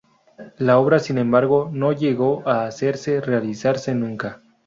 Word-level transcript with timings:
La 0.57 0.79
obra 0.79 0.97
sin 0.97 1.19
embargo, 1.19 1.69
no 1.71 1.91
llegó 1.91 2.41
a 2.49 2.65
hacerse 2.65 3.21
realizarse 3.21 3.93
nunca. 3.93 4.41